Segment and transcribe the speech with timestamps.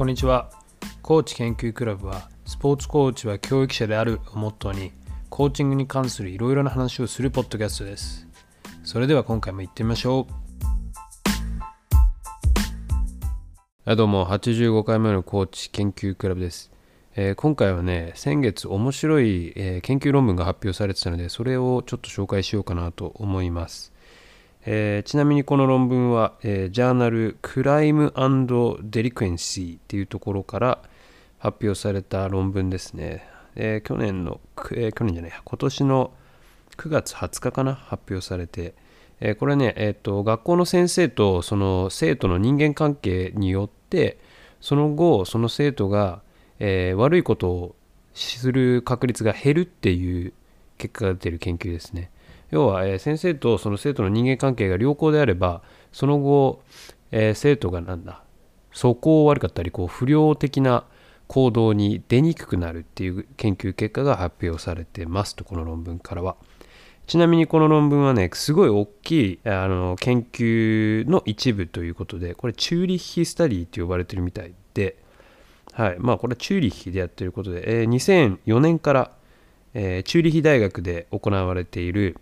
[0.00, 0.48] こんにちは。
[1.02, 4.92] コーチ研究クラブはスポーツコーチは教育者であるをモットーに
[5.28, 8.26] コーチングに関するいろいろな話をするポッドキャストです。
[8.82, 10.32] それでは今回も行ってみましょう。
[13.84, 14.24] はいどうも。
[14.24, 16.70] 85回目のコーチ研究クラブです、
[17.14, 23.92] えー今回はね先月面白い、えー研究論文が発表されてたのでそれをちょっと紹介しようかなと思います。
[24.66, 28.12] えーちなみにこの論文は、えージャーナルクライム
[28.82, 30.82] デリクエンシーっていうところから
[31.38, 33.26] 発表された論文ですね。
[33.56, 34.40] えー去年の、
[34.74, 36.12] え去年じゃない、今年の
[36.76, 38.74] 9月20日かな、発表されて、
[39.20, 44.18] えこれね、えーと、学校の先生とその生徒の人間関係によって、
[44.60, 46.22] その後、その生徒が、
[46.58, 47.76] え悪いことを
[48.14, 50.34] する確率が減るっていう
[50.76, 52.10] 結果が出てる研究ですね。
[52.50, 56.62] 要は、え先生とその生徒の人間関係が良好であればその後、
[57.12, 58.22] え生徒がなんだ
[58.72, 60.84] 素行悪かったりこう不良的な
[61.26, 66.36] 行動に出にくくなるっていう研究結果が発表されてますとこの論文からは。
[67.06, 74.96] ちなみにこの論文はねすごい大きいあの研究の一部ということでこれチューリッヒスタディって呼ばれてるみたいで
[75.72, 79.10] はいまあこれはチューリッヒでやってることで、えー2004年から、
[79.74, 82.16] えーチューリッヒ大学で行われている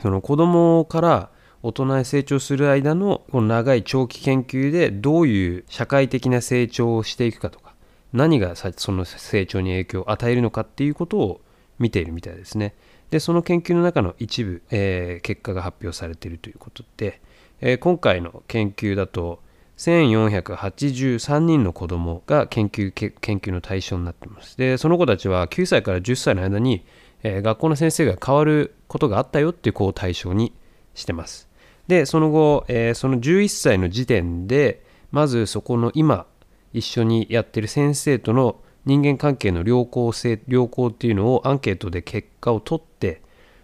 [0.00, 1.30] その子供から
[1.62, 7.74] 大人へ成長する間のこの長い長期研究でどういう社会的な成長をしていくかとか
[8.12, 11.40] 何がその成長に影響を与えるのかっていうことを
[11.78, 12.74] 見ているみたいですね。
[13.10, 17.20] でその研究の中の一部、えー結果が発表されているということで、
[17.60, 19.40] えー今回の研究だと
[19.76, 24.56] 1483人の子どもが研究研究の対象になっています。
[24.56, 26.84] でその子たちは9歳から10歳の間に、
[27.22, 30.52] えー学校の先生が変わることがあったよっていう子を対象に
[30.94, 31.48] してます。
[31.88, 36.26] でその後、えーその11歳の時点でまずそこの今
[36.72, 43.22] 一緒にやってる先生との人間関係の良好性良好っていうのをアンケートで結果を取って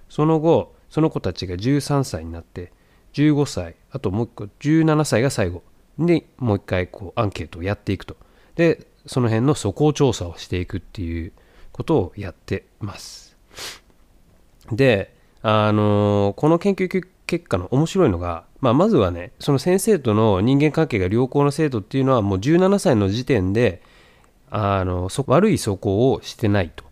[0.09, 2.73] その後その子たちが13歳になって
[3.15, 5.63] 15歳あともう一個17歳が最後
[5.99, 8.17] でもう一回こうアンケートをやっていくと
[8.55, 11.33] でその辺の素行調査をしていくっていう
[11.73, 13.28] ことをやってます
[14.73, 23.83] であのこの研究結果の面白いのが、まあ、まずはねその先生との人間関係が良好な生徒っていうのはもう17歳の時点で
[24.51, 26.85] あのそ悪い素行をしてないと。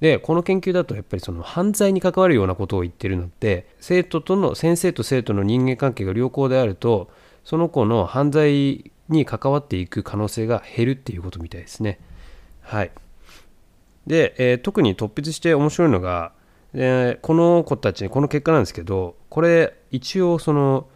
[0.00, 7.08] でこの研究だとやっぱりその犯罪に関わるようなことを言ってるのって生徒との先生と生徒の人間関係が良好であると
[7.44, 12.00] その子の犯罪に関わっていく可能性が減るっていうことみたいですね。
[12.60, 12.90] はい。
[14.06, 16.32] で、えー特に突筆して面白いのが、
[16.74, 20.86] えーこの子たちこの結果なんですけどこれ一応その、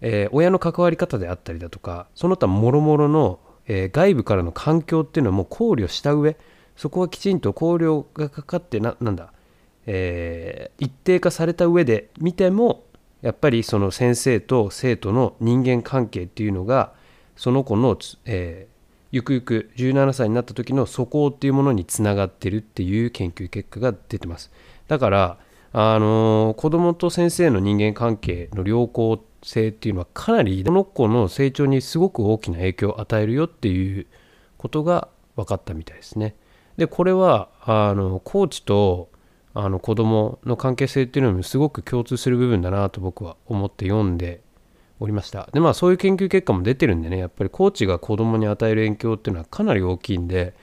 [0.00, 6.36] えー親の関わり方であったりだとかその他もろもろの、えー外部からの環境っていうのはもう考慮した上
[6.76, 9.32] そこはきちんと考慮がかかってななんだ、
[9.86, 12.84] えー一定化された上で見ても
[13.22, 16.92] やっぱりその先生と生徒の人間関係っていうのが
[17.36, 18.79] その子のつ、えー
[19.12, 24.50] ゆくゆく17歳になった時の素行っていうものにつながってるっていう研究結果が出てます。
[24.88, 25.38] だから
[25.72, 34.06] あのー子供と先生の人間関係の良好性っていうのはかなりこの子の成長にすごく大きな影響を与えるよっていう
[34.58, 36.34] ことが分かったみたいですね。
[36.76, 39.10] でこれはあのコーチと
[39.54, 44.40] あの子供の関係性っていうのにもすごく共通する部分だなと僕は思って読んで
[45.00, 45.48] おりました。
[45.52, 50.54] でまあそういう研究結果も出てるんでねやっぱりコーチが子供に与える影響っていうのはかなり大きいんで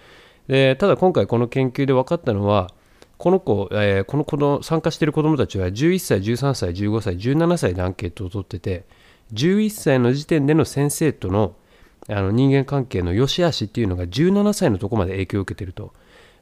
[0.47, 2.69] でただ今回この研究で分かったのは
[3.17, 8.85] この子、えーこの子の参加している子どもたちは11歳13歳15歳17歳でアンケートを取ってて
[9.33, 11.55] 11歳の時点での先生との
[12.09, 15.91] あの人間関係の良し悪しっていうのが17歳のとこまで影響を受けてると。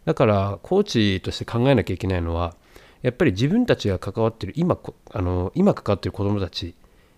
[0.03, 2.53] だからコーチとして考えなきゃいけないのは
[3.01, 4.77] やっぱり自分たちが関わってる今
[5.11, 6.75] あの今関わってる子どもたち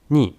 [0.09, 0.37] に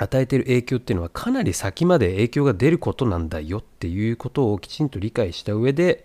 [0.00, 6.04] 与えている影響っていうのはかなり先まで影響が出ることなんだよっていうことをきちんと理解した上で、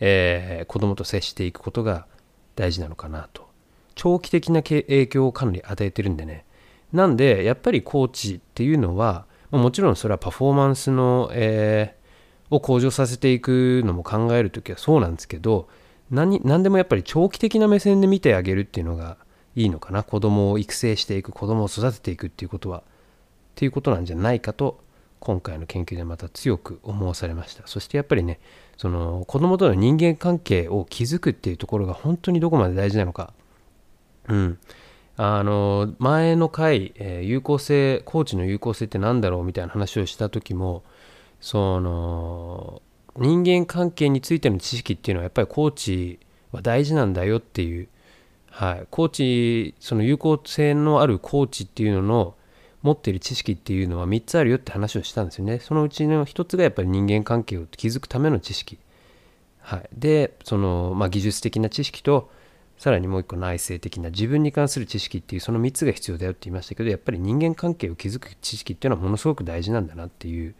[0.00, 2.06] えー子供と接していくことが
[2.54, 3.48] 大事なのかなと。
[3.94, 6.44] 長期的な影響をかなり与えてるんでね。
[6.92, 12.02] なんでやっぱりコーチっていうのはもちろんそれはパフォーマンスの、えー
[12.52, 15.68] を向上させていくのも考えるときはそうなんですけど
[16.10, 19.16] 何何でもやっぱり長期的な目線で見てあげるっていうのが
[19.56, 20.02] いいのかな。
[20.02, 22.82] 子供を育成していく子供を育てていくっていうことは。
[23.52, 24.80] っていうことなんじゃないかと
[25.20, 27.66] 今回の研究でまた強く思わされました。
[27.66, 28.40] そしてやっぱりね
[28.76, 33.32] その子供との人間関係を築くっていうところが本当にどこまで大事なのか。
[34.28, 34.58] うん。
[35.16, 40.82] あの前の回、えー有効性コーチの有効性って何だろうみたいな話をした時も
[41.40, 42.82] その
[43.16, 46.18] 人間関係についての知識っていうのはやっぱりコーチ
[46.50, 47.88] は大事なんだよっていう、
[48.50, 52.34] はい、コーチその有効性のあるコーチっていうのの
[52.82, 55.60] 持っている知識っていうのは3つあるよって話をしたんですよね。
[55.60, 58.78] そのうちの1つがやっぱり人間関係を築くための知識、
[59.60, 62.30] はい、でその、まあ、技術的な知識と
[62.78, 70.54] さらにもう一個内省的な自分に関する知識っていうその3つが必要だよって言いましたけどやっぱり人間関係を築く知識っていうのはものすごく大事なんだなっていう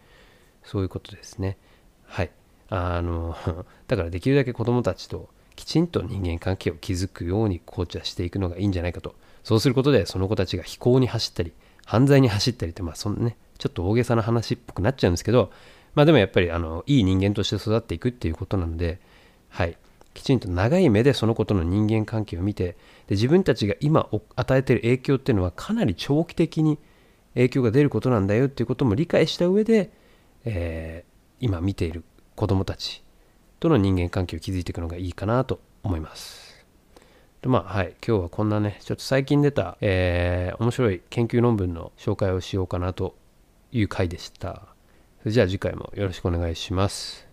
[0.63, 1.59] そういうことですね。
[2.05, 2.31] はい。
[2.69, 3.37] あの
[3.89, 9.17] だからできるだけ子どもたちときちんと人間関係を築くようにコーチはしていくのがいいんじゃないかと。
[9.43, 11.53] そうすることでその子たちが非行に走ったり
[11.85, 15.53] 犯罪に走ったりってまあそんねちょっと大げさな話っぽくなっちゃうんですけど
[15.95, 19.01] まあでもやっぱりあのいい人間として育っていくっていうことなので
[19.49, 19.77] はい
[20.15, 22.77] きちんと長い目でそのことの人間関係を見て
[23.07, 26.79] で自分たちが今与えている影響っていうのはかなり長期的に
[27.35, 29.91] 影響が出ることなんだよっていうことも理解した上で、
[30.45, 32.05] えー、今見ている
[32.37, 33.03] 子どもたち
[33.59, 36.52] との人間関係を築いていくのがいいかなと思います。
[37.43, 43.17] でまあはい今日はこんなねちょっと最近出た、えー、面白い研究論文の紹介をしようかなと
[43.73, 44.63] いう回でした。
[45.23, 47.27] それじゃあ次回もよろしくお願いします。